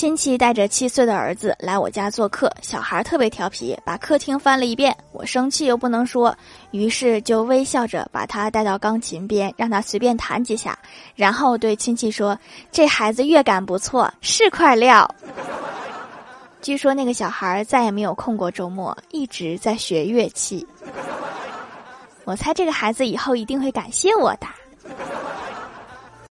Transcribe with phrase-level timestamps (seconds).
[0.00, 4.96] 亲戚带着七岁的儿子来我家做客，小孩特别调皮，把客厅翻了一遍。
[5.12, 6.34] 我生气又不能说，
[6.70, 10.78] 于是就微笑着把他带到钢琴边，让他随便弹几下，
[11.14, 12.34] 然后对亲戚说
[12.72, 15.06] ：“这孩子乐感不错，是块料。”
[16.62, 20.66] 据说那个小孩再也没有空过周末，一直在学乐器。
[22.24, 24.46] 我猜这个孩子以后一定会感谢我的。